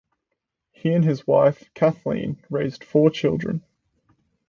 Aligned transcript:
He 0.71 0.91
and 0.93 1.05
his 1.05 1.27
wife 1.27 1.69
Kathleen 1.75 2.43
raised 2.49 2.83
four 2.83 3.11
children. 3.11 3.63